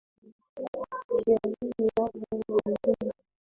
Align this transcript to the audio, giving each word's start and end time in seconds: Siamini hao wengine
Siamini 1.15 1.89
hao 1.97 2.11
wengine 2.55 3.13